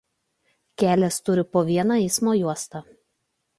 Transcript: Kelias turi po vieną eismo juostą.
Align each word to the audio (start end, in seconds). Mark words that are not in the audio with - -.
Kelias 0.83 1.19
turi 1.29 1.43
po 1.51 1.63
vieną 1.69 1.99
eismo 1.99 2.37
juostą. 2.41 2.85